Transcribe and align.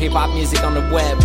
hip 0.00 0.14
hop 0.14 0.30
music 0.34 0.58
on 0.64 0.72
the 0.72 0.80
web. 0.90 1.18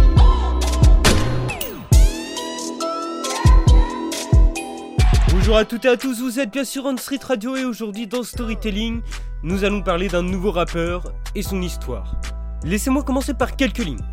Bonjour 5.31 5.55
à 5.55 5.63
toutes 5.63 5.85
et 5.85 5.89
à 5.89 5.95
tous, 5.95 6.19
vous 6.19 6.37
êtes 6.39 6.51
bien 6.51 6.65
sûr 6.65 6.83
on 6.85 6.97
Street 6.97 7.19
Radio 7.25 7.55
et 7.55 7.63
aujourd'hui 7.63 8.07
dans 8.07 8.23
Storytelling, 8.23 9.01
nous 9.41 9.63
allons 9.63 9.81
parler 9.81 10.09
d'un 10.09 10.21
nouveau 10.21 10.51
rappeur 10.51 11.13
et 11.33 11.43
son 11.43 11.61
histoire. 11.61 12.17
Laissez-moi 12.65 13.03
commencer 13.03 13.33
par 13.33 13.55
quelques 13.55 13.85
lignes. 13.85 14.03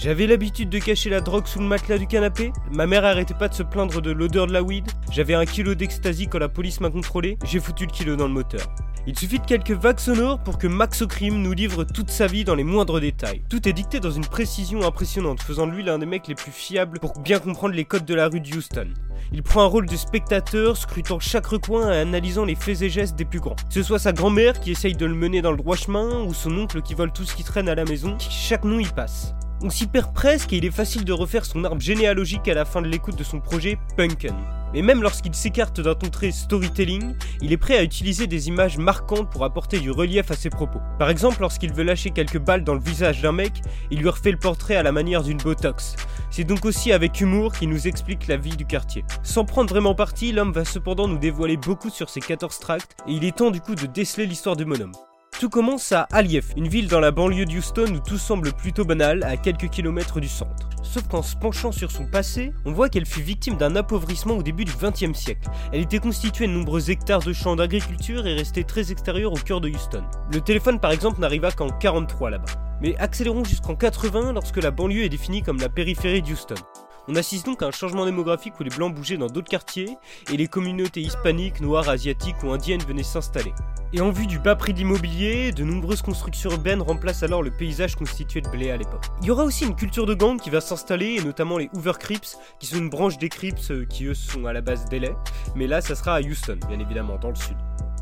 J'avais 0.00 0.28
l'habitude 0.28 0.70
de 0.70 0.78
cacher 0.78 1.10
la 1.10 1.20
drogue 1.20 1.48
sous 1.48 1.58
le 1.58 1.64
matelas 1.64 1.98
du 1.98 2.06
canapé, 2.06 2.52
ma 2.70 2.86
mère 2.86 3.04
arrêtait 3.04 3.34
pas 3.34 3.48
de 3.48 3.54
se 3.54 3.64
plaindre 3.64 4.00
de 4.00 4.12
l'odeur 4.12 4.46
de 4.46 4.52
la 4.52 4.62
weed, 4.62 4.86
j'avais 5.10 5.34
un 5.34 5.44
kilo 5.44 5.74
d'ecstasy 5.74 6.28
quand 6.28 6.38
la 6.38 6.48
police 6.48 6.80
m'a 6.80 6.88
contrôlé, 6.88 7.36
j'ai 7.44 7.58
foutu 7.58 7.84
le 7.84 7.90
kilo 7.90 8.14
dans 8.14 8.28
le 8.28 8.32
moteur. 8.32 8.64
Il 9.08 9.18
suffit 9.18 9.40
de 9.40 9.44
quelques 9.44 9.72
vagues 9.72 9.98
sonores 9.98 10.38
pour 10.38 10.56
que 10.56 10.68
Max 10.68 11.02
O'Crim 11.02 11.42
nous 11.42 11.52
livre 11.52 11.82
toute 11.82 12.10
sa 12.10 12.28
vie 12.28 12.44
dans 12.44 12.54
les 12.54 12.62
moindres 12.62 13.00
détails. 13.00 13.42
Tout 13.50 13.68
est 13.68 13.72
dicté 13.72 13.98
dans 13.98 14.12
une 14.12 14.24
précision 14.24 14.86
impressionnante, 14.86 15.42
faisant 15.42 15.66
de 15.66 15.72
lui 15.72 15.82
l'un 15.82 15.98
des 15.98 16.06
mecs 16.06 16.28
les 16.28 16.36
plus 16.36 16.52
fiables 16.52 17.00
pour 17.00 17.18
bien 17.18 17.40
comprendre 17.40 17.74
les 17.74 17.84
codes 17.84 18.04
de 18.04 18.14
la 18.14 18.28
rue 18.28 18.40
de 18.40 18.56
Houston. 18.56 18.94
Il 19.32 19.42
prend 19.42 19.62
un 19.62 19.66
rôle 19.66 19.86
de 19.86 19.96
spectateur, 19.96 20.76
scrutant 20.76 21.18
chaque 21.18 21.46
recoin 21.46 21.92
et 21.92 21.98
analysant 21.98 22.44
les 22.44 22.54
faits 22.54 22.82
et 22.82 22.90
gestes 22.90 23.16
des 23.16 23.24
plus 23.24 23.40
grands. 23.40 23.56
Que 23.56 23.74
ce 23.74 23.82
soit 23.82 23.98
sa 23.98 24.12
grand-mère 24.12 24.60
qui 24.60 24.70
essaye 24.70 24.94
de 24.94 25.06
le 25.06 25.14
mener 25.14 25.42
dans 25.42 25.50
le 25.50 25.56
droit 25.56 25.76
chemin, 25.76 26.22
ou 26.22 26.34
son 26.34 26.56
oncle 26.56 26.82
qui 26.82 26.94
vole 26.94 27.10
tout 27.10 27.24
ce 27.24 27.34
qui 27.34 27.42
traîne 27.42 27.68
à 27.68 27.74
la 27.74 27.84
maison, 27.84 28.16
chaque 28.20 28.64
nom 28.64 28.78
y 28.78 28.86
passe. 28.86 29.34
On 29.60 29.70
s'y 29.70 29.88
perd 29.88 30.14
presque 30.14 30.52
et 30.52 30.58
il 30.58 30.64
est 30.64 30.70
facile 30.70 31.04
de 31.04 31.12
refaire 31.12 31.44
son 31.44 31.64
arbre 31.64 31.80
généalogique 31.80 32.46
à 32.46 32.54
la 32.54 32.64
fin 32.64 32.80
de 32.80 32.86
l'écoute 32.86 33.16
de 33.16 33.24
son 33.24 33.40
projet 33.40 33.76
Punken. 33.96 34.36
Mais 34.72 34.82
même 34.82 35.02
lorsqu'il 35.02 35.34
s'écarte 35.34 35.80
d'un 35.80 35.96
ton 35.96 36.10
très 36.10 36.30
storytelling, 36.30 37.16
il 37.42 37.52
est 37.52 37.56
prêt 37.56 37.76
à 37.76 37.82
utiliser 37.82 38.28
des 38.28 38.46
images 38.46 38.78
marquantes 38.78 39.30
pour 39.30 39.44
apporter 39.44 39.80
du 39.80 39.90
relief 39.90 40.30
à 40.30 40.36
ses 40.36 40.50
propos. 40.50 40.80
Par 41.00 41.10
exemple, 41.10 41.40
lorsqu'il 41.40 41.72
veut 41.72 41.82
lâcher 41.82 42.10
quelques 42.10 42.38
balles 42.38 42.62
dans 42.62 42.74
le 42.74 42.80
visage 42.80 43.20
d'un 43.20 43.32
mec, 43.32 43.62
il 43.90 43.98
lui 43.98 44.08
refait 44.08 44.30
le 44.30 44.38
portrait 44.38 44.76
à 44.76 44.84
la 44.84 44.92
manière 44.92 45.24
d'une 45.24 45.38
botox. 45.38 45.96
C'est 46.30 46.44
donc 46.44 46.64
aussi 46.64 46.92
avec 46.92 47.20
humour 47.20 47.52
qu'il 47.52 47.70
nous 47.70 47.88
explique 47.88 48.28
la 48.28 48.36
vie 48.36 48.56
du 48.56 48.64
quartier. 48.64 49.04
Sans 49.24 49.44
prendre 49.44 49.70
vraiment 49.70 49.96
parti, 49.96 50.30
l'homme 50.30 50.52
va 50.52 50.64
cependant 50.64 51.08
nous 51.08 51.18
dévoiler 51.18 51.56
beaucoup 51.56 51.90
sur 51.90 52.10
ses 52.10 52.20
14 52.20 52.60
tracts, 52.60 52.96
et 53.08 53.12
il 53.12 53.24
est 53.24 53.38
temps 53.38 53.50
du 53.50 53.60
coup 53.60 53.74
de 53.74 53.86
déceler 53.86 54.26
l'histoire 54.26 54.54
du 54.54 54.64
bonhomme. 54.64 54.92
Tout 55.38 55.50
commence 55.50 55.92
à 55.92 56.00
Alief, 56.10 56.46
une 56.56 56.66
ville 56.66 56.88
dans 56.88 56.98
la 56.98 57.12
banlieue 57.12 57.44
d'Houston 57.44 57.94
où 57.94 58.00
tout 58.00 58.18
semble 58.18 58.52
plutôt 58.52 58.84
banal, 58.84 59.22
à 59.22 59.36
quelques 59.36 59.70
kilomètres 59.70 60.18
du 60.18 60.26
centre. 60.26 60.68
Sauf 60.82 61.06
qu'en 61.06 61.22
se 61.22 61.36
penchant 61.36 61.70
sur 61.70 61.92
son 61.92 62.06
passé, 62.06 62.52
on 62.64 62.72
voit 62.72 62.88
qu'elle 62.88 63.06
fut 63.06 63.22
victime 63.22 63.56
d'un 63.56 63.76
appauvrissement 63.76 64.36
au 64.36 64.42
début 64.42 64.64
du 64.64 64.72
XXe 64.72 65.16
siècle. 65.16 65.48
Elle 65.72 65.82
était 65.82 66.00
constituée 66.00 66.48
de 66.48 66.52
nombreux 66.52 66.90
hectares 66.90 67.22
de 67.22 67.32
champs 67.32 67.54
d'agriculture 67.54 68.26
et 68.26 68.34
restait 68.34 68.64
très 68.64 68.90
extérieure 68.90 69.32
au 69.32 69.36
cœur 69.36 69.60
de 69.60 69.68
Houston. 69.68 70.02
Le 70.32 70.40
téléphone 70.40 70.80
par 70.80 70.90
exemple 70.90 71.20
n'arriva 71.20 71.52
qu'en 71.52 71.68
43 71.68 72.30
là-bas. 72.30 72.52
Mais 72.82 72.96
accélérons 72.96 73.44
jusqu'en 73.44 73.76
80 73.76 74.32
lorsque 74.32 74.60
la 74.60 74.72
banlieue 74.72 75.04
est 75.04 75.08
définie 75.08 75.42
comme 75.42 75.60
la 75.60 75.68
périphérie 75.68 76.22
d'Houston. 76.22 76.56
On 77.10 77.16
assiste 77.16 77.46
donc 77.46 77.62
à 77.62 77.66
un 77.66 77.70
changement 77.70 78.04
démographique 78.04 78.60
où 78.60 78.62
les 78.62 78.68
blancs 78.68 78.94
bougeaient 78.94 79.16
dans 79.16 79.28
d'autres 79.28 79.48
quartiers 79.48 79.96
et 80.30 80.36
les 80.36 80.46
communautés 80.46 81.00
hispaniques, 81.00 81.62
noires, 81.62 81.88
asiatiques 81.88 82.42
ou 82.44 82.50
indiennes 82.50 82.82
venaient 82.86 83.02
s'installer. 83.02 83.54
Et 83.94 84.02
en 84.02 84.10
vue 84.10 84.26
du 84.26 84.38
bas 84.38 84.54
prix 84.54 84.74
de 84.74 84.78
l'immobilier, 84.78 85.50
de 85.52 85.64
nombreuses 85.64 86.02
constructions 86.02 86.50
urbaines 86.50 86.82
remplacent 86.82 87.22
alors 87.22 87.42
le 87.42 87.50
paysage 87.50 87.96
constitué 87.96 88.42
de 88.42 88.50
blé 88.50 88.70
à 88.70 88.76
l'époque. 88.76 89.06
Il 89.22 89.28
y 89.28 89.30
aura 89.30 89.44
aussi 89.44 89.64
une 89.64 89.74
culture 89.74 90.04
de 90.04 90.12
gang 90.12 90.38
qui 90.38 90.50
va 90.50 90.60
s'installer, 90.60 91.16
et 91.18 91.24
notamment 91.24 91.56
les 91.56 91.70
Hoover 91.72 91.94
Crips, 91.98 92.36
qui 92.60 92.66
sont 92.66 92.76
une 92.76 92.90
branche 92.90 93.16
des 93.16 93.30
Crips 93.30 93.70
euh, 93.70 93.86
qui 93.86 94.04
eux 94.04 94.12
sont 94.12 94.44
à 94.44 94.52
la 94.52 94.60
base 94.60 94.84
d'LA, 94.90 95.16
mais 95.54 95.66
là 95.66 95.80
ça 95.80 95.94
sera 95.94 96.16
à 96.16 96.20
Houston, 96.20 96.58
bien 96.68 96.78
évidemment, 96.78 97.16
dans 97.16 97.30
le 97.30 97.36
sud. 97.36 97.56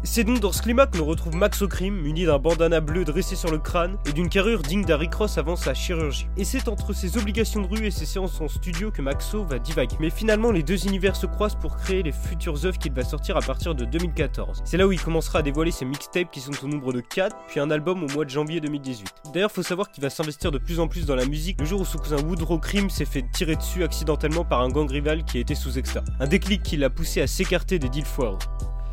C'est 0.06 0.22
donc 0.22 0.38
dans 0.38 0.52
ce 0.52 0.62
climat 0.62 0.86
que 0.86 0.98
l'on 0.98 1.04
retrouve 1.04 1.34
Max 1.34 1.60
O'Crim, 1.62 2.00
muni 2.00 2.24
d'un 2.24 2.38
bandana 2.38 2.80
bleu 2.80 3.04
dressé 3.04 3.34
sur 3.34 3.50
le 3.50 3.58
crâne 3.58 3.98
et 4.06 4.12
d'une 4.12 4.28
carrure 4.28 4.62
digne 4.62 4.84
d'Harry 4.84 5.10
Cross 5.10 5.36
avant 5.36 5.56
sa 5.56 5.74
chirurgie. 5.74 6.28
Et 6.36 6.44
c'est 6.44 6.68
entre 6.68 6.92
ses 6.92 7.18
obligations 7.18 7.60
de 7.60 7.66
rue 7.66 7.84
et 7.84 7.90
ses 7.90 8.06
séances 8.06 8.40
en 8.40 8.46
studio 8.46 8.92
que 8.92 9.02
Maxo 9.02 9.44
va 9.44 9.58
divaguer. 9.58 9.96
Mais 9.98 10.10
finalement, 10.10 10.52
les 10.52 10.62
deux 10.62 10.86
univers 10.86 11.16
se 11.16 11.26
croisent 11.26 11.56
pour 11.56 11.76
créer 11.76 12.04
les 12.04 12.12
futures 12.12 12.64
œuvres 12.64 12.78
qu'il 12.78 12.92
va 12.92 13.02
sortir 13.02 13.36
à 13.36 13.40
partir 13.40 13.74
de 13.74 13.84
2014. 13.84 14.62
C'est 14.64 14.76
là 14.76 14.86
où 14.86 14.92
il 14.92 15.00
commencera 15.00 15.40
à 15.40 15.42
dévoiler 15.42 15.72
ses 15.72 15.84
mixtapes 15.84 16.30
qui 16.30 16.40
sont 16.40 16.52
au 16.62 16.68
nombre 16.68 16.92
de 16.92 17.00
4, 17.00 17.36
puis 17.48 17.58
un 17.58 17.70
album 17.72 18.04
au 18.04 18.08
mois 18.08 18.24
de 18.24 18.30
janvier 18.30 18.60
2018. 18.60 19.12
D'ailleurs, 19.34 19.50
faut 19.50 19.64
savoir 19.64 19.90
qu'il 19.90 20.02
va 20.02 20.08
s'investir 20.08 20.52
de 20.52 20.58
plus 20.58 20.78
en 20.78 20.86
plus 20.86 21.04
dans 21.04 21.16
la 21.16 21.26
musique 21.26 21.60
le 21.60 21.66
jour 21.66 21.80
où 21.80 21.84
son 21.84 21.98
cousin 21.98 22.22
Woodrow 22.22 22.58
Crim 22.58 22.90
s'est 22.90 23.06
fait 23.06 23.24
tirer 23.32 23.56
dessus 23.56 23.82
accidentellement 23.82 24.44
par 24.44 24.60
un 24.60 24.68
gang 24.68 24.88
rival 24.88 25.24
qui 25.24 25.40
était 25.40 25.56
sous 25.56 25.78
extra. 25.78 26.02
Un 26.20 26.28
déclic 26.28 26.62
qui 26.62 26.76
l'a 26.76 26.90
poussé 26.90 27.20
à 27.20 27.26
s'écarter 27.26 27.80
des 27.80 27.88
deals 27.88 28.04
foireux. 28.04 28.38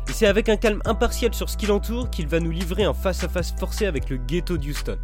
Et 0.08 0.12
c'est 0.12 0.26
avec 0.26 0.48
un 0.48 0.56
calme 0.56 0.80
impartial 0.84 1.34
sur 1.34 1.48
ce 1.48 1.56
qui 1.56 1.66
l'entoure 1.66 2.10
qu'il 2.10 2.28
va 2.28 2.40
nous 2.40 2.50
livrer 2.50 2.84
un 2.84 2.94
face-à-face 2.94 3.54
forcé 3.58 3.86
avec 3.86 4.10
le 4.10 4.16
ghetto 4.16 4.56
d'Houston. 4.56 4.98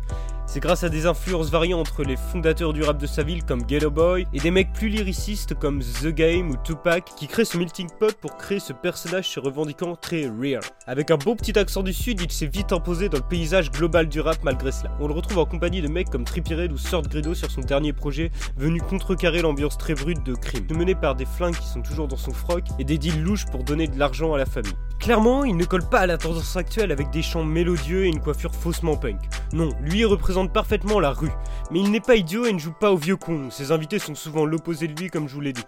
C'est 0.52 0.58
grâce 0.58 0.82
à 0.82 0.88
des 0.88 1.06
influences 1.06 1.48
variant 1.48 1.78
entre 1.78 2.02
les 2.02 2.16
fondateurs 2.16 2.72
du 2.72 2.82
rap 2.82 2.98
de 2.98 3.06
sa 3.06 3.22
ville 3.22 3.44
comme 3.44 3.62
Ghetto 3.62 3.88
Boy 3.88 4.26
et 4.32 4.40
des 4.40 4.50
mecs 4.50 4.72
plus 4.72 4.88
lyricistes 4.88 5.54
comme 5.54 5.78
The 5.80 6.08
Game 6.08 6.50
ou 6.50 6.56
Tupac 6.56 7.04
qui 7.16 7.28
créent 7.28 7.44
ce 7.44 7.56
melting 7.56 7.88
pot 8.00 8.12
pour 8.20 8.36
créer 8.36 8.58
ce 8.58 8.72
personnage 8.72 9.28
se 9.28 9.38
revendiquant 9.38 9.94
très 9.94 10.26
real. 10.26 10.60
Avec 10.88 11.12
un 11.12 11.18
beau 11.18 11.36
petit 11.36 11.56
accent 11.56 11.84
du 11.84 11.92
sud, 11.92 12.20
il 12.20 12.32
s'est 12.32 12.48
vite 12.48 12.72
imposé 12.72 13.08
dans 13.08 13.18
le 13.18 13.28
paysage 13.28 13.70
global 13.70 14.08
du 14.08 14.20
rap 14.20 14.38
malgré 14.42 14.72
cela. 14.72 14.90
On 14.98 15.06
le 15.06 15.14
retrouve 15.14 15.38
en 15.38 15.46
compagnie 15.46 15.82
de 15.82 15.86
mecs 15.86 16.10
comme 16.10 16.24
Trippie 16.24 16.56
Red 16.56 16.72
ou 16.72 16.78
Sort 16.78 17.02
Grido 17.02 17.32
sur 17.32 17.48
son 17.48 17.60
dernier 17.60 17.92
projet, 17.92 18.32
venu 18.56 18.80
contrecarrer 18.80 19.42
l'ambiance 19.42 19.78
très 19.78 19.94
brute 19.94 20.26
de 20.26 20.34
crime, 20.34 20.66
mené 20.74 20.96
par 20.96 21.14
des 21.14 21.26
flingues 21.26 21.54
qui 21.54 21.68
sont 21.68 21.82
toujours 21.82 22.08
dans 22.08 22.16
son 22.16 22.32
froc 22.32 22.64
et 22.80 22.84
des 22.84 22.98
deals 22.98 23.22
louches 23.22 23.46
pour 23.46 23.62
donner 23.62 23.86
de 23.86 23.96
l'argent 23.96 24.34
à 24.34 24.38
la 24.38 24.46
famille. 24.46 24.74
Clairement, 24.98 25.44
il 25.44 25.56
ne 25.56 25.64
colle 25.64 25.88
pas 25.88 26.00
à 26.00 26.06
la 26.06 26.18
tendance 26.18 26.56
actuelle 26.56 26.90
avec 26.90 27.10
des 27.10 27.22
chants 27.22 27.44
mélodieux 27.44 28.06
et 28.06 28.08
une 28.08 28.20
coiffure 28.20 28.52
faussement 28.52 28.96
punk. 28.96 29.20
Non, 29.52 29.70
lui 29.80 30.04
représente 30.04 30.52
parfaitement 30.52 31.00
la 31.00 31.10
rue. 31.10 31.32
Mais 31.72 31.80
il 31.80 31.90
n'est 31.90 32.00
pas 32.00 32.14
idiot 32.14 32.46
et 32.46 32.52
ne 32.52 32.58
joue 32.58 32.72
pas 32.72 32.92
au 32.92 32.96
vieux 32.96 33.16
con. 33.16 33.50
Ses 33.50 33.72
invités 33.72 33.98
sont 33.98 34.14
souvent 34.14 34.44
l'opposé 34.44 34.86
de 34.86 34.98
lui 34.98 35.10
comme 35.10 35.28
je 35.28 35.34
vous 35.34 35.40
l'ai 35.40 35.52
dit. 35.52 35.64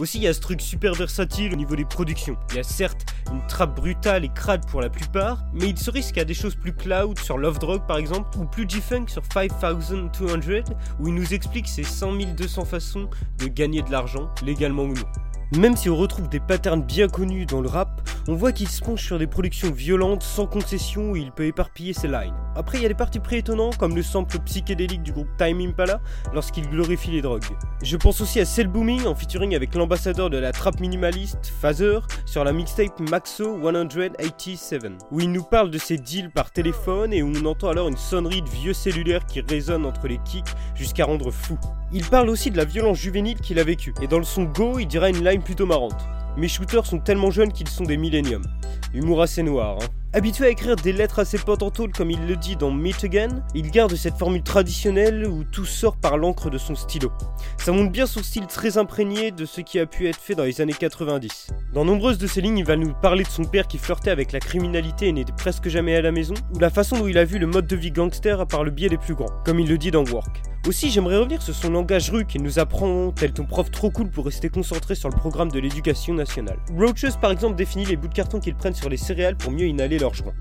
Aussi, 0.00 0.18
il 0.18 0.24
y 0.24 0.28
a 0.28 0.34
ce 0.34 0.40
truc 0.40 0.60
super 0.60 0.92
versatile 0.94 1.52
au 1.52 1.56
niveau 1.56 1.74
des 1.74 1.86
productions. 1.86 2.36
Il 2.50 2.56
y 2.56 2.60
a 2.60 2.62
certes 2.62 3.06
une 3.32 3.46
trappe 3.46 3.74
brutale 3.74 4.24
et 4.24 4.28
crade 4.28 4.66
pour 4.68 4.82
la 4.82 4.90
plupart, 4.90 5.44
mais 5.54 5.70
il 5.70 5.78
se 5.78 5.90
risque 5.90 6.18
à 6.18 6.24
des 6.24 6.34
choses 6.34 6.54
plus 6.54 6.74
cloud 6.74 7.18
sur 7.18 7.38
Love 7.38 7.58
Drug 7.58 7.86
par 7.86 7.96
exemple, 7.96 8.36
ou 8.38 8.44
plus 8.44 8.68
G-Funk 8.68 9.06
sur 9.08 9.22
5200, 9.32 10.74
où 11.00 11.08
il 11.08 11.14
nous 11.14 11.32
explique 11.32 11.68
ses 11.68 11.84
100 11.84 12.12
200 12.36 12.64
façons 12.66 13.08
de 13.38 13.46
gagner 13.46 13.82
de 13.82 13.90
l'argent, 13.90 14.28
légalement 14.44 14.82
ou 14.82 14.94
non. 14.94 15.58
Même 15.58 15.76
si 15.76 15.90
on 15.90 15.96
retrouve 15.96 16.28
des 16.28 16.40
patterns 16.40 16.82
bien 16.82 17.08
connus 17.08 17.44
dans 17.44 17.60
le 17.60 17.68
rap, 17.68 18.08
on 18.28 18.34
voit 18.34 18.52
qu'il 18.52 18.68
se 18.68 18.80
penche 18.80 19.04
sur 19.04 19.18
des 19.18 19.26
productions 19.26 19.70
violentes 19.70 20.22
sans 20.22 20.46
concession 20.46 21.10
où 21.10 21.16
il 21.16 21.32
peut 21.32 21.46
éparpiller 21.46 21.92
ses 21.92 22.08
lines. 22.08 22.34
Après, 22.54 22.78
il 22.78 22.82
y 22.82 22.84
a 22.84 22.88
des 22.88 22.94
parties 22.94 23.18
préétonnants 23.18 23.70
comme 23.78 23.96
le 23.96 24.02
sample 24.02 24.38
psychédélique 24.40 25.02
du 25.02 25.12
groupe 25.12 25.28
Time 25.38 25.60
Impala 25.60 26.00
lorsqu'il 26.32 26.68
glorifie 26.68 27.10
les 27.10 27.22
drogues. 27.22 27.44
Je 27.82 27.96
pense 27.96 28.20
aussi 28.20 28.40
à 28.40 28.44
Cell 28.44 28.68
Booming 28.68 29.06
en 29.06 29.14
featuring 29.14 29.56
avec 29.56 29.74
l'ambassadeur 29.74 30.30
de 30.30 30.38
la 30.38 30.52
trap 30.52 30.78
minimaliste, 30.78 31.52
Phaser, 31.60 32.00
sur 32.26 32.44
la 32.44 32.52
mixtape 32.52 33.00
Maxo 33.00 33.58
187, 33.60 34.82
où 35.10 35.20
il 35.20 35.32
nous 35.32 35.44
parle 35.44 35.70
de 35.70 35.78
ses 35.78 35.98
deals 35.98 36.30
par 36.30 36.50
téléphone 36.50 37.12
et 37.12 37.22
où 37.22 37.32
on 37.34 37.46
entend 37.46 37.68
alors 37.68 37.88
une 37.88 37.96
sonnerie 37.96 38.42
de 38.42 38.48
vieux 38.48 38.74
cellulaire 38.74 39.26
qui 39.26 39.40
résonne 39.40 39.86
entre 39.86 40.06
les 40.06 40.18
kicks 40.24 40.54
jusqu'à 40.74 41.06
rendre 41.06 41.30
fou. 41.30 41.58
Il 41.92 42.04
parle 42.04 42.30
aussi 42.30 42.50
de 42.50 42.56
la 42.56 42.64
violence 42.64 42.98
juvénile 42.98 43.40
qu'il 43.40 43.58
a 43.58 43.64
vécue, 43.64 43.94
et 44.00 44.06
dans 44.06 44.18
le 44.18 44.24
son 44.24 44.44
Go, 44.44 44.78
il 44.78 44.86
dira 44.86 45.10
une 45.10 45.24
line 45.24 45.42
plutôt 45.42 45.66
marrante. 45.66 46.00
Mes 46.36 46.48
shooters 46.48 46.86
sont 46.86 46.98
tellement 46.98 47.30
jeunes 47.30 47.52
qu'ils 47.52 47.68
sont 47.68 47.84
des 47.84 47.96
milléniums. 47.96 48.46
Humour 48.94 49.22
assez 49.22 49.42
noir, 49.42 49.78
hein. 49.82 50.01
Habitué 50.14 50.44
à 50.44 50.50
écrire 50.50 50.76
des 50.76 50.92
lettres 50.92 51.20
assez 51.20 51.38
potes 51.38 51.62
comme 51.96 52.10
il 52.10 52.26
le 52.26 52.36
dit 52.36 52.54
dans 52.54 52.70
Meet 52.70 53.04
Again, 53.04 53.42
il 53.54 53.70
garde 53.70 53.94
cette 53.94 54.18
formule 54.18 54.42
traditionnelle 54.42 55.26
où 55.26 55.42
tout 55.42 55.64
sort 55.64 55.96
par 55.96 56.18
l'encre 56.18 56.50
de 56.50 56.58
son 56.58 56.74
stylo. 56.74 57.10
Ça 57.56 57.72
montre 57.72 57.90
bien 57.90 58.04
son 58.04 58.22
style 58.22 58.46
très 58.46 58.76
imprégné 58.76 59.30
de 59.30 59.46
ce 59.46 59.62
qui 59.62 59.78
a 59.78 59.86
pu 59.86 60.08
être 60.08 60.20
fait 60.20 60.34
dans 60.34 60.44
les 60.44 60.60
années 60.60 60.74
90. 60.74 61.46
Dans 61.72 61.86
nombreuses 61.86 62.18
de 62.18 62.26
ses 62.26 62.42
lignes, 62.42 62.58
il 62.58 62.66
va 62.66 62.76
nous 62.76 62.92
parler 62.92 63.24
de 63.24 63.28
son 63.30 63.44
père 63.44 63.66
qui 63.66 63.78
flirtait 63.78 64.10
avec 64.10 64.32
la 64.32 64.40
criminalité 64.40 65.06
et 65.06 65.12
n'était 65.12 65.32
presque 65.32 65.68
jamais 65.68 65.96
à 65.96 66.02
la 66.02 66.12
maison, 66.12 66.34
ou 66.54 66.58
la 66.58 66.68
façon 66.68 66.98
dont 66.98 67.08
il 67.08 67.16
a 67.16 67.24
vu 67.24 67.38
le 67.38 67.46
mode 67.46 67.66
de 67.66 67.76
vie 67.76 67.90
gangster 67.90 68.46
par 68.46 68.64
le 68.64 68.70
biais 68.70 68.90
des 68.90 68.98
plus 68.98 69.14
grands, 69.14 69.32
comme 69.46 69.60
il 69.60 69.68
le 69.68 69.78
dit 69.78 69.90
dans 69.90 70.04
Work. 70.04 70.42
Aussi, 70.68 70.90
j'aimerais 70.90 71.16
revenir 71.16 71.42
sur 71.42 71.54
son 71.56 71.70
langage 71.70 72.10
rue 72.10 72.24
qui 72.24 72.38
nous 72.38 72.60
apprend, 72.60 73.10
tel 73.10 73.32
ton 73.32 73.44
prof 73.44 73.68
trop 73.72 73.90
cool 73.90 74.10
pour 74.10 74.26
rester 74.26 74.48
concentré 74.48 74.94
sur 74.94 75.08
le 75.08 75.16
programme 75.16 75.50
de 75.50 75.58
l'éducation 75.58 76.14
nationale. 76.14 76.58
Roaches, 76.76 77.16
par 77.20 77.32
exemple, 77.32 77.56
définit 77.56 77.84
les 77.86 77.96
bouts 77.96 78.06
de 78.06 78.14
carton 78.14 78.38
qu'ils 78.38 78.54
prennent 78.54 78.74
sur 78.74 78.88
les 78.88 78.96
céréales 78.96 79.36
pour 79.36 79.50
mieux 79.50 79.66
inhaler 79.66 79.98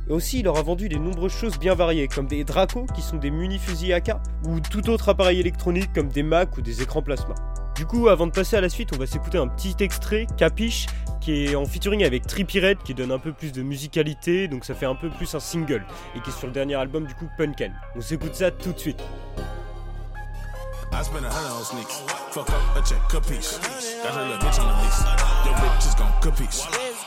Et 0.10 0.12
aussi, 0.12 0.40
il 0.40 0.46
leur 0.46 0.58
a 0.58 0.64
vendu 0.64 0.90
des 0.90 1.00
nombreuses 1.00 1.34
choses 1.34 1.60
bien 1.60 1.76
variées, 1.76 2.08
comme 2.08 2.28
des 2.28 2.44
Draco, 2.44 2.86
qui 2.96 3.02
sont 3.02 3.18
des 3.18 3.32
muni-fusils 3.32 3.94
AK, 3.94 4.12
ou 4.48 4.60
tout 4.60 4.90
autre 4.90 5.10
appareil 5.10 5.40
électronique 5.40 5.94
comme 5.94 6.10
des 6.10 6.24
Mac 6.24 6.58
ou 6.58 6.62
des 6.62 6.82
écrans 6.82 7.02
plasma. 7.02 7.36
Du 7.76 7.86
coup, 7.86 8.10
avant 8.10 8.28
de 8.28 8.32
passer 8.32 8.58
à 8.58 8.62
la 8.62 8.70
suite, 8.70 8.90
on 8.94 8.98
va 8.98 9.08
s'écouter 9.08 9.38
un 9.38 9.48
petit 9.48 9.76
extrait, 9.80 10.28
Capiche, 10.38 10.88
qui 11.20 11.46
est 11.46 11.56
en 11.56 11.66
featuring 11.66 12.04
avec 12.04 12.28
Trippie 12.28 12.60
Red, 12.60 12.80
qui 12.84 12.94
donne 12.94 13.12
un 13.12 13.20
peu 13.20 13.32
plus 13.32 13.52
de 13.52 13.62
musicalité, 13.62 14.48
donc 14.48 14.66
ça 14.66 14.74
fait 14.74 14.86
un 14.86 14.96
peu 14.96 15.10
plus 15.10 15.34
un 15.36 15.40
single, 15.40 15.86
et 16.16 16.22
qui 16.22 16.30
est 16.30 16.34
sur 16.34 16.48
le 16.48 16.54
dernier 16.54 16.76
album 16.76 17.06
du 17.06 17.14
coup 17.14 17.28
Punken. 17.38 17.74
On 17.96 18.02
s'écoute 18.02 18.36
ça 18.36 18.52
tout 18.52 18.74
de 18.74 18.80
suite. 18.80 19.02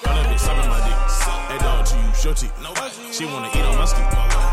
All 0.07 0.15
that 0.15 0.27
bitch 0.31 0.41
sucking 0.41 0.69
my 0.69 0.81
dick. 0.85 0.99
Hey 1.51 1.59
dog, 1.59 1.87
to 1.87 1.97
use 1.97 2.25
your 2.25 2.35
teeth. 2.35 2.55
She 3.13 3.25
wanna 3.27 3.49
eat 3.49 3.65
on 3.65 3.77
my 3.79 3.85
ski. 3.85 4.03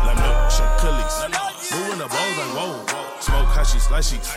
Like 0.06 0.18
milk, 0.18 0.50
shake 0.50 0.74
cookies. 0.80 1.16
Moving 1.72 1.98
the 1.98 2.08
bowls 2.08 2.36
like 2.40 2.52
whoa. 2.56 3.02
Smoke 3.20 3.48
hashies, 3.54 3.86
sheets. 4.02 4.28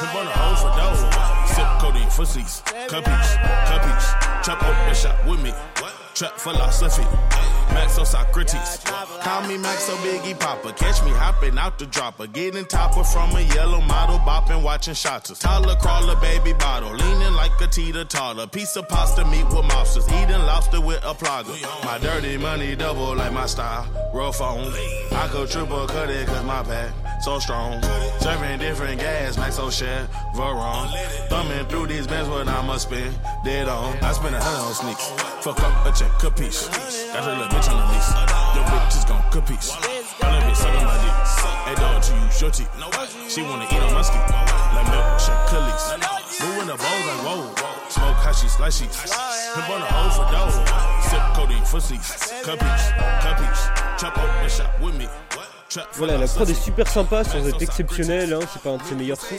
Him 0.00 0.16
on 0.16 0.26
the 0.26 0.32
hole 0.32 0.56
for 0.60 0.72
dough. 0.76 1.26
Sip 1.54 2.10
for 2.10 2.24
seats. 2.24 2.62
Capiche, 2.88 3.36
capiche. 3.68 4.42
Chop 4.42 4.62
up 4.62 4.88
the 4.88 4.94
shot 4.94 5.26
with 5.26 5.42
me. 5.42 5.52
Trap 6.14 6.38
philosophy. 6.38 7.02
Maxo 7.74 8.06
Socrates. 8.06 8.80
Call 9.20 9.42
me 9.48 9.56
Maxo 9.58 9.94
Biggie 9.98 10.38
Papa. 10.38 10.72
Catch 10.72 11.02
me 11.04 11.10
hopping 11.10 11.58
out 11.58 11.78
the 11.78 11.84
dropper. 11.86 12.26
Getting 12.26 12.64
topper 12.64 13.04
from 13.04 13.36
a 13.36 13.42
yellow 13.54 13.82
model. 13.82 14.18
Bopping, 14.46 14.62
watching 14.62 14.94
shots. 14.94 15.38
Toddler 15.38 15.76
crawler, 15.76 16.16
baby 16.16 16.52
bottle. 16.52 16.92
Leaning 16.92 17.34
like 17.34 17.60
a 17.60 17.66
teeter 17.66 18.04
toddler. 18.04 18.46
Piece 18.46 18.76
of 18.76 18.88
pasta 18.88 19.24
meat 19.24 19.44
with 19.44 19.64
mobsters. 19.64 20.06
Eating 20.22 20.42
lobster 20.42 20.80
with 20.80 21.02
a 21.04 21.14
plugger. 21.14 21.84
My 21.84 21.98
dirty 21.98 22.36
money 22.36 22.76
double 22.76 23.14
like 23.14 23.32
my 23.32 23.46
style. 23.46 23.86
Roll 24.14 24.32
phone. 24.32 24.72
I 25.12 25.28
go 25.32 25.46
triple 25.46 25.86
cut 25.86 26.10
it 26.10 26.26
cause 26.26 26.44
my 26.44 26.62
pack 26.62 26.92
so 27.22 27.38
strong. 27.38 27.82
Serving 28.20 28.58
different 28.58 29.00
gas, 29.00 29.36
Maxo 29.36 29.70
share, 29.70 30.06
Veron. 30.34 30.88
Thumbing 31.28 31.66
through 31.66 31.86
these 31.88 32.06
bands, 32.06 32.28
what 32.28 32.46
I 32.46 32.64
must 32.66 32.88
spend. 32.88 33.16
Dead 33.44 33.68
on. 33.68 33.96
I 34.02 34.12
spend 34.12 34.34
a 34.34 34.40
hundred 34.40 34.66
on 34.66 34.74
sneaks. 34.74 35.08
Fuck 35.42 35.60
up 35.60 35.86
a 35.86 35.92
check, 35.92 36.22
a 36.22 36.30
piece. 36.30 36.68
Got 36.68 37.24
a 37.24 37.32
little 37.32 37.48
bitch 37.48 37.70
on 37.70 37.76
the 37.80 37.86
lease. 37.92 38.10
Your 38.54 38.64
bitch 38.64 38.96
is 38.96 39.04
gon' 39.04 39.22
capiche. 39.32 39.70
All 40.22 40.30
that 40.30 40.42
bitch 40.42 40.56
sucking 40.56 40.84
my 40.84 40.96
dick. 41.02 41.45
Hey 41.66 41.74
dog, 41.74 42.00
to 42.00 42.14
you, 42.14 42.30
shorty. 42.30 42.64
She 43.28 43.42
wanna 43.42 43.66
eat 43.66 43.82
on 43.82 43.92
my 43.92 44.02
ski. 44.02 44.14
Like 44.14 44.86
milk, 44.86 45.18
cookies. 45.50 45.84
Moving 46.40 46.68
the 46.68 46.76
bowls 46.78 47.06
like 47.10 47.22
whoa. 47.26 47.54
Smoke 47.88 48.16
hashies, 48.22 48.60
like 48.60 48.70
sheets. 48.70 49.02
Pimp 49.02 49.70
on 49.70 49.80
the 49.80 49.86
hole 49.90 50.10
for 50.14 50.30
dough. 50.30 50.86
Sip 51.10 51.66
for 51.66 51.80
seats. 51.80 52.30
Capiche, 52.46 52.94
capiche. 53.18 53.98
Chop 53.98 54.16
up 54.16 54.42
the 54.42 54.48
shop 54.48 54.80
with 54.80 54.96
me. 54.96 55.08
Voilà, 55.94 56.16
la 56.16 56.26
prod 56.26 56.48
est 56.48 56.54
super 56.54 56.86
sympa 56.86 57.24
sans 57.24 57.46
être 57.46 57.60
exceptionnelle, 57.60 58.32
hein, 58.32 58.38
c'est 58.52 58.62
pas 58.62 58.70
un 58.70 58.76
de 58.76 58.82
ses 58.84 58.94
meilleurs 58.94 59.20
sons, 59.20 59.34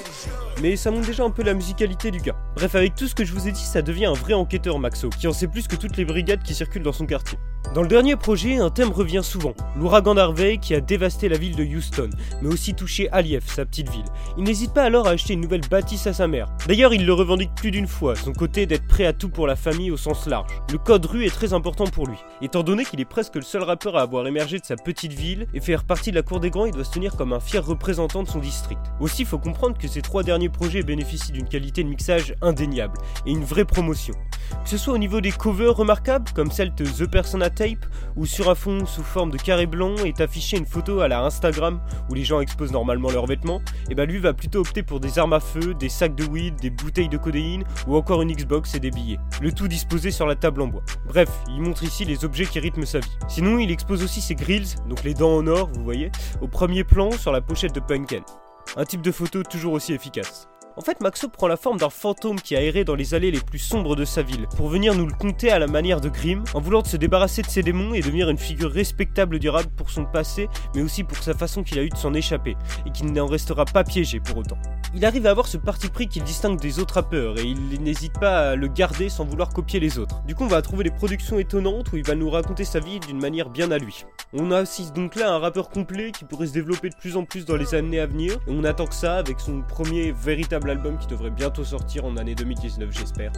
mais 0.61 0.75
ça 0.75 0.91
montre 0.91 1.07
déjà 1.07 1.23
un 1.23 1.29
peu 1.29 1.41
la 1.41 1.53
musicalité 1.53 2.11
du 2.11 2.19
gars. 2.19 2.35
Bref, 2.55 2.75
avec 2.75 2.95
tout 2.95 3.07
ce 3.07 3.15
que 3.15 3.23
je 3.23 3.31
vous 3.31 3.47
ai 3.47 3.51
dit, 3.51 3.63
ça 3.63 3.81
devient 3.81 4.07
un 4.07 4.13
vrai 4.13 4.33
enquêteur 4.33 4.77
Maxo, 4.77 5.09
qui 5.09 5.27
en 5.27 5.33
sait 5.33 5.47
plus 5.47 5.67
que 5.67 5.75
toutes 5.77 5.95
les 5.95 6.05
brigades 6.05 6.43
qui 6.43 6.53
circulent 6.53 6.83
dans 6.83 6.91
son 6.91 7.05
quartier. 7.05 7.39
Dans 7.73 7.81
le 7.81 7.87
dernier 7.87 8.15
projet, 8.15 8.57
un 8.57 8.69
thème 8.69 8.91
revient 8.91 9.21
souvent, 9.23 9.53
l'ouragan 9.77 10.15
d'Harvey 10.15 10.57
qui 10.57 10.73
a 10.73 10.81
dévasté 10.81 11.29
la 11.29 11.37
ville 11.37 11.55
de 11.55 11.63
Houston, 11.63 12.09
mais 12.41 12.49
aussi 12.49 12.73
touché 12.73 13.09
Alief, 13.11 13.47
sa 13.47 13.65
petite 13.65 13.89
ville. 13.89 14.05
Il 14.37 14.43
n'hésite 14.43 14.73
pas 14.73 14.83
alors 14.83 15.07
à 15.07 15.11
acheter 15.11 15.33
une 15.33 15.41
nouvelle 15.41 15.67
bâtisse 15.69 16.07
à 16.07 16.13
sa 16.13 16.27
mère. 16.27 16.47
D'ailleurs, 16.67 16.93
il 16.93 17.05
le 17.05 17.13
revendique 17.13 17.55
plus 17.55 17.71
d'une 17.71 17.87
fois, 17.87 18.15
son 18.15 18.33
côté 18.33 18.65
d'être 18.65 18.87
prêt 18.87 19.05
à 19.05 19.13
tout 19.13 19.29
pour 19.29 19.47
la 19.47 19.55
famille 19.55 19.91
au 19.91 19.97
sens 19.97 20.27
large. 20.27 20.51
Le 20.71 20.77
code 20.77 21.05
rue 21.05 21.25
est 21.25 21.33
très 21.33 21.53
important 21.53 21.85
pour 21.85 22.07
lui, 22.07 22.17
étant 22.41 22.63
donné 22.63 22.85
qu'il 22.85 23.01
est 23.01 23.05
presque 23.05 23.35
le 23.35 23.41
seul 23.41 23.63
rappeur 23.63 23.97
à 23.97 24.01
avoir 24.01 24.27
émergé 24.27 24.59
de 24.59 24.65
sa 24.65 24.75
petite 24.75 25.13
ville 25.13 25.47
et 25.53 25.59
faire 25.59 25.83
partie 25.83 26.11
de 26.11 26.16
la 26.17 26.23
cour 26.23 26.39
des 26.39 26.49
grands, 26.49 26.65
il 26.65 26.73
doit 26.73 26.83
se 26.83 26.91
tenir 26.91 27.15
comme 27.15 27.31
un 27.31 27.39
fier 27.39 27.63
représentant 27.63 28.23
de 28.23 28.27
son 28.27 28.39
district. 28.39 28.81
Aussi, 28.99 29.23
faut 29.23 29.37
comprendre 29.37 29.77
que 29.77 29.87
ces 29.87 30.01
trois 30.01 30.23
derniers 30.23 30.49
projets 30.49 30.81
bénéficient 30.81 31.31
d'une 31.31 31.47
qualité 31.47 31.83
de 31.83 31.89
mixage 31.89 32.33
indéniable 32.41 32.97
et 33.27 33.31
une 33.31 33.43
vraie 33.43 33.65
promotion. 33.65 34.15
Que 34.63 34.69
ce 34.69 34.77
soit 34.77 34.95
au 34.95 34.97
niveau 34.97 35.21
des 35.21 35.31
covers 35.31 35.75
remarquables, 35.75 36.31
comme 36.33 36.49
celle 36.49 36.73
de 36.73 36.85
The 36.85 37.07
Persona 37.09 37.51
Tape, 37.51 37.85
où 38.15 38.25
sur 38.25 38.49
un 38.49 38.55
fond 38.55 38.87
sous 38.87 39.03
forme 39.03 39.29
de 39.29 39.37
carré 39.37 39.67
blanc 39.67 39.95
est 39.97 40.19
affichée 40.19 40.57
une 40.57 40.65
photo 40.65 41.01
à 41.01 41.07
la 41.07 41.21
Instagram 41.21 41.79
où 42.09 42.15
les 42.15 42.23
gens 42.23 42.39
exposent 42.39 42.71
normalement 42.71 43.11
leurs 43.11 43.27
vêtements, 43.27 43.61
et 43.91 43.93
bah 43.93 44.05
lui 44.05 44.17
va 44.17 44.33
plutôt 44.33 44.61
opter 44.61 44.81
pour 44.81 44.99
des 44.99 45.19
armes 45.19 45.33
à 45.33 45.39
feu, 45.39 45.75
des 45.75 45.89
sacs 45.89 46.15
de 46.15 46.23
weed, 46.23 46.55
des 46.55 46.71
bouteilles 46.71 47.09
de 47.09 47.17
codéine 47.17 47.63
ou 47.85 47.95
encore 47.95 48.23
une 48.23 48.33
Xbox 48.33 48.73
et 48.73 48.79
des 48.79 48.89
billets. 48.89 49.19
Le 49.39 49.51
tout 49.51 49.67
disposé 49.67 50.09
sur 50.09 50.25
la 50.25 50.35
table 50.35 50.63
en 50.63 50.67
bois. 50.67 50.83
Bref, 51.07 51.29
il 51.49 51.61
montre 51.61 51.83
ici 51.83 52.05
les 52.05 52.25
objets 52.25 52.45
qui 52.45 52.59
rythment 52.59 52.85
sa 52.85 52.99
vie. 52.99 53.17
Sinon, 53.27 53.59
il 53.59 53.69
expose 53.69 54.03
aussi 54.03 54.21
ses 54.21 54.33
grills, 54.33 54.75
donc 54.89 55.03
les 55.03 55.13
dents 55.13 55.35
en 55.35 55.45
or, 55.45 55.69
vous 55.73 55.83
voyez, 55.83 56.06
au 56.41 56.47
premier 56.47 56.83
plan 56.83 57.11
sur 57.11 57.31
la 57.31 57.41
pochette 57.41 57.73
de 57.73 57.79
Punken. 57.79 58.23
Un 58.75 58.85
type 58.85 59.01
de 59.01 59.11
photo 59.11 59.43
toujours 59.43 59.73
aussi 59.73 59.93
efficace. 59.93 60.47
En 60.77 60.81
fait, 60.81 61.01
Maxo 61.01 61.27
prend 61.27 61.47
la 61.47 61.57
forme 61.57 61.79
d'un 61.79 61.89
fantôme 61.89 62.39
qui 62.39 62.55
a 62.55 62.61
erré 62.61 62.83
dans 62.83 62.93
les 62.93 63.15
allées 63.15 63.31
les 63.31 63.39
plus 63.39 63.57
sombres 63.57 63.95
de 63.95 64.05
sa 64.05 64.21
ville, 64.21 64.45
pour 64.55 64.69
venir 64.69 64.93
nous 64.93 65.07
le 65.07 65.13
conter 65.13 65.49
à 65.49 65.57
la 65.57 65.65
manière 65.65 66.01
de 66.01 66.07
Grimm, 66.07 66.43
en 66.53 66.61
voulant 66.61 66.83
se 66.83 66.97
débarrasser 66.97 67.41
de 67.41 67.47
ses 67.47 67.63
démons 67.63 67.95
et 67.95 68.01
devenir 68.01 68.29
une 68.29 68.37
figure 68.37 68.71
respectable 68.71 69.39
durable 69.39 69.69
pour 69.75 69.89
son 69.89 70.05
passé, 70.05 70.47
mais 70.75 70.83
aussi 70.83 71.03
pour 71.03 71.17
sa 71.17 71.33
façon 71.33 71.63
qu'il 71.63 71.79
a 71.79 71.83
eu 71.83 71.89
de 71.89 71.97
s'en 71.97 72.13
échapper, 72.13 72.55
et 72.85 72.91
qui 72.91 73.05
n'en 73.05 73.25
restera 73.25 73.65
pas 73.65 73.83
piégé 73.83 74.19
pour 74.19 74.37
autant. 74.37 74.59
Il 74.93 75.03
arrive 75.03 75.25
à 75.25 75.31
avoir 75.31 75.47
ce 75.47 75.57
parti 75.57 75.89
pris 75.89 76.07
qu'il 76.07 76.23
distingue 76.23 76.59
des 76.59 76.77
autres 76.77 76.93
rappeurs, 76.93 77.39
et 77.39 77.43
il 77.43 77.81
n'hésite 77.81 78.13
pas 78.19 78.51
à 78.51 78.55
le 78.55 78.67
garder 78.67 79.09
sans 79.09 79.25
vouloir 79.25 79.49
copier 79.49 79.79
les 79.79 79.97
autres. 79.97 80.21
Du 80.27 80.35
coup, 80.35 80.43
on 80.43 80.47
va 80.47 80.61
trouver 80.61 80.83
des 80.83 80.91
productions 80.91 81.39
étonnantes 81.39 81.91
où 81.91 81.97
il 81.97 82.05
va 82.05 82.13
nous 82.13 82.29
raconter 82.29 82.65
sa 82.65 82.79
vie 82.79 82.99
d'une 82.99 83.19
manière 83.19 83.49
bien 83.49 83.71
à 83.71 83.79
lui. 83.79 84.05
On 84.31 84.51
assiste 84.51 84.95
donc 84.95 85.15
là 85.15 85.29
à 85.29 85.33
un 85.33 85.39
rappeur 85.39 85.69
complet 85.69 86.11
qui 86.11 86.23
pourrait 86.23 86.47
se 86.47 86.53
développer 86.53 86.89
de 86.89 86.95
plus 86.95 87.17
en 87.17 87.25
plus 87.25 87.45
dans 87.45 87.55
les 87.55 87.73
années 87.73 87.99
à 87.99 88.05
venir, 88.05 88.33
et 88.47 88.51
on 88.51 88.63
attend 88.63 88.85
que 88.85 88.93
ça 88.93 89.15
avec 89.15 89.39
son 89.39 89.63
premier 89.63 90.11
véritable 90.11 90.66
album 90.69 90.97
qui 90.97 91.07
devrait 91.07 91.29
bientôt 91.29 91.63
sortir 91.63 92.05
en 92.05 92.17
année 92.17 92.35
2019 92.35 92.89
j'espère. 92.91 93.31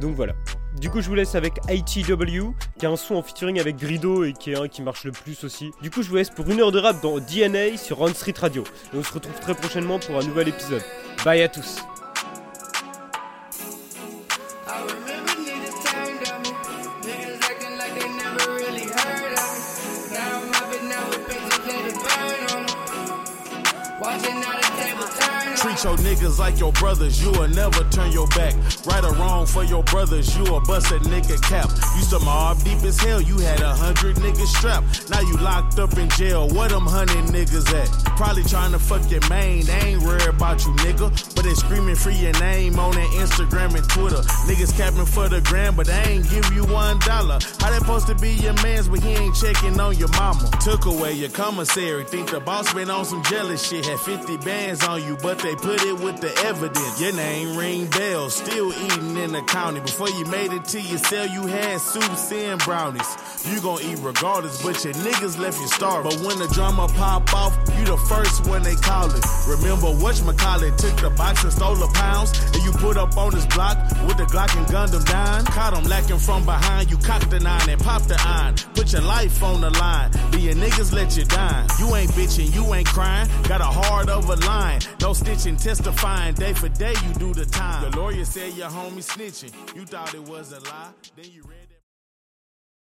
Donc 0.00 0.14
voilà. 0.14 0.34
Du 0.80 0.90
coup 0.90 1.00
je 1.00 1.08
vous 1.08 1.14
laisse 1.14 1.34
avec 1.34 1.54
ITW, 1.68 2.52
qui 2.78 2.86
a 2.86 2.90
un 2.90 2.96
son 2.96 3.16
en 3.16 3.22
featuring 3.22 3.60
avec 3.60 3.76
Grido 3.76 4.24
et 4.24 4.32
qui 4.32 4.52
est 4.52 4.56
un 4.58 4.68
qui 4.68 4.82
marche 4.82 5.04
le 5.04 5.12
plus 5.12 5.44
aussi. 5.44 5.70
Du 5.82 5.90
coup 5.90 6.02
je 6.02 6.08
vous 6.08 6.16
laisse 6.16 6.30
pour 6.30 6.48
une 6.50 6.60
heure 6.60 6.72
de 6.72 6.78
rap 6.78 7.00
dans 7.02 7.18
DNA 7.18 7.76
sur 7.76 8.00
On 8.00 8.08
Street 8.08 8.34
Radio. 8.38 8.64
Et 8.94 8.96
on 8.96 9.02
se 9.02 9.12
retrouve 9.12 9.38
très 9.40 9.54
prochainement 9.54 9.98
pour 9.98 10.18
un 10.18 10.22
nouvel 10.22 10.48
épisode. 10.48 10.82
Bye 11.24 11.42
à 11.42 11.48
tous 11.48 11.82
Treat 25.62 25.84
your 25.84 25.96
niggas 25.98 26.40
like 26.40 26.58
your 26.58 26.72
brothers, 26.72 27.22
you 27.22 27.30
will 27.30 27.46
never 27.46 27.84
turn 27.90 28.10
your 28.10 28.26
back. 28.30 28.52
Right 28.84 29.04
or 29.04 29.14
wrong 29.14 29.46
for 29.46 29.62
your 29.62 29.84
brothers, 29.84 30.36
you 30.36 30.42
a 30.56 30.60
bust 30.60 30.90
a 30.90 30.98
nigga 30.98 31.40
cap. 31.40 31.70
Used 31.94 32.10
to 32.10 32.18
mob 32.18 32.64
deep 32.64 32.82
as 32.82 32.98
hell, 32.98 33.20
you 33.20 33.38
had 33.38 33.60
a 33.60 33.72
hundred 33.72 34.16
niggas 34.16 34.48
strapped. 34.56 35.08
Now 35.08 35.20
you 35.20 35.36
locked 35.36 35.78
up 35.78 35.96
in 35.96 36.08
jail, 36.10 36.48
where 36.48 36.68
them 36.68 36.84
hundred 36.84 37.26
niggas 37.26 37.72
at? 37.74 38.11
Probably 38.16 38.44
trying 38.44 38.72
to 38.72 38.78
fuck 38.78 39.10
your 39.10 39.26
main, 39.28 39.64
they 39.64 39.80
ain't 39.80 40.02
worried 40.02 40.28
about 40.28 40.64
you 40.64 40.72
nigga. 40.84 41.10
But 41.34 41.44
they 41.44 41.54
screaming 41.54 41.96
free 41.96 42.14
your 42.14 42.32
name 42.40 42.78
on 42.78 42.92
their 42.92 43.06
Instagram 43.22 43.74
and 43.74 43.88
Twitter. 43.88 44.22
Niggas 44.46 44.76
capping 44.76 45.06
for 45.06 45.28
the 45.28 45.40
gram, 45.40 45.74
but 45.74 45.86
they 45.86 46.02
ain't 46.04 46.30
give 46.30 46.52
you 46.52 46.64
one 46.66 46.98
dollar. 47.00 47.38
How 47.58 47.70
they 47.70 47.78
supposed 47.78 48.06
to 48.08 48.14
be 48.14 48.32
your 48.34 48.54
mans, 48.62 48.88
but 48.88 49.02
he 49.02 49.10
ain't 49.10 49.34
checking 49.34 49.78
on 49.80 49.96
your 49.96 50.08
mama? 50.08 50.50
Took 50.60 50.86
away 50.86 51.12
your 51.14 51.30
commissary, 51.30 52.04
think 52.04 52.30
the 52.30 52.40
boss 52.40 52.72
been 52.72 52.90
on 52.90 53.04
some 53.04 53.22
jealous 53.24 53.66
shit. 53.66 53.86
Had 53.86 54.00
50 54.00 54.36
bands 54.38 54.84
on 54.84 55.02
you, 55.02 55.16
but 55.22 55.38
they 55.38 55.54
put 55.56 55.82
it 55.82 55.98
with 55.98 56.20
the 56.20 56.32
evidence. 56.44 57.00
Your 57.00 57.12
name 57.12 57.56
ring 57.56 57.86
bells, 57.86 58.36
still 58.36 58.72
eating 58.72 59.16
in 59.16 59.32
the 59.32 59.42
county. 59.42 59.80
Before 59.80 60.10
you 60.10 60.24
made 60.26 60.52
it 60.52 60.64
to 60.66 60.80
your 60.80 60.98
cell, 60.98 61.26
you 61.26 61.46
had 61.46 61.80
soups 61.80 62.30
and 62.32 62.60
brownies. 62.60 63.16
You 63.44 63.60
gon' 63.60 63.80
eat 63.82 63.98
regardless, 64.00 64.62
but 64.62 64.84
your 64.84 64.94
niggas 64.94 65.38
left 65.38 65.58
you 65.58 65.68
starved. 65.68 66.08
But 66.08 66.26
when 66.26 66.38
the 66.38 66.48
drama 66.48 66.88
pop 66.88 67.32
off, 67.34 67.56
you 67.78 67.84
the 67.84 67.96
first 68.12 68.46
one 68.46 68.62
they 68.62 68.74
call 68.76 69.06
it. 69.10 69.24
Remember 69.48 69.88
whatchamacallit 70.02 70.76
took 70.76 70.96
the 71.00 71.10
box 71.10 71.42
and 71.44 71.52
stole 71.52 71.76
the 71.76 71.88
pounds, 71.88 72.30
and 72.54 72.62
you 72.62 72.72
put 72.72 72.96
up 72.96 73.16
on 73.16 73.32
his 73.32 73.46
block 73.46 73.76
with 74.06 74.16
the 74.16 74.24
Glock 74.24 74.56
and 74.56 74.66
gunned 74.70 74.92
him 74.92 75.04
down. 75.04 75.44
Caught 75.46 75.74
him 75.76 75.84
lacking 75.84 76.18
from 76.18 76.44
behind, 76.44 76.90
you 76.90 76.98
cocked 76.98 77.30
the 77.30 77.40
nine 77.40 77.68
and 77.68 77.80
popped 77.80 78.08
the 78.08 78.18
iron. 78.20 78.54
Put 78.74 78.92
your 78.92 79.02
life 79.02 79.42
on 79.42 79.60
the 79.60 79.70
line, 79.70 80.10
but 80.30 80.40
your 80.40 80.54
niggas 80.54 80.92
let 80.92 81.16
you 81.16 81.24
die. 81.24 81.66
You 81.78 81.94
ain't 81.96 82.10
bitching, 82.12 82.54
you 82.54 82.74
ain't 82.74 82.88
crying, 82.88 83.28
got 83.48 83.60
a 83.60 83.72
heart 83.80 84.08
of 84.08 84.28
a 84.28 84.36
lion. 84.46 84.80
No 85.00 85.12
stitching, 85.12 85.56
testifying, 85.56 86.34
day 86.34 86.52
for 86.52 86.68
day 86.68 86.94
you 87.06 87.14
do 87.14 87.32
the 87.32 87.46
time. 87.46 87.90
The 87.90 87.96
lawyer 87.96 88.24
said 88.24 88.52
your 88.54 88.68
homie 88.68 89.04
snitching, 89.04 89.52
you 89.74 89.84
thought 89.86 90.14
it 90.14 90.26
was 90.28 90.52
a 90.52 90.60
lie, 90.60 90.90
then 91.16 91.26
you 91.32 91.42
ran. 91.42 91.61